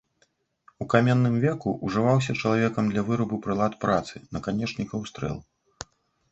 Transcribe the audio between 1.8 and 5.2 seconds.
ўжываўся чалавекам для вырабу прылад працы, наканечнікаў